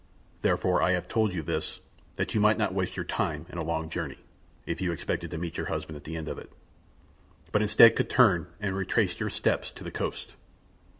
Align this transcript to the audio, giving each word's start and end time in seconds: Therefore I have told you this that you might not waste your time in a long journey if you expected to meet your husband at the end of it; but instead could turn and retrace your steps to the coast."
Therefore 0.41 0.81
I 0.81 0.93
have 0.93 1.07
told 1.07 1.31
you 1.31 1.43
this 1.43 1.79
that 2.15 2.33
you 2.33 2.41
might 2.41 2.57
not 2.57 2.73
waste 2.73 2.97
your 2.97 3.05
time 3.05 3.45
in 3.49 3.59
a 3.59 3.63
long 3.63 3.87
journey 3.87 4.17
if 4.65 4.81
you 4.81 4.91
expected 4.91 5.29
to 5.29 5.37
meet 5.37 5.57
your 5.57 5.67
husband 5.67 5.95
at 5.95 6.05
the 6.05 6.17
end 6.17 6.27
of 6.27 6.39
it; 6.39 6.51
but 7.51 7.61
instead 7.61 7.95
could 7.95 8.09
turn 8.09 8.47
and 8.59 8.75
retrace 8.75 9.19
your 9.19 9.29
steps 9.29 9.69
to 9.69 9.83
the 9.83 9.91
coast." 9.91 10.33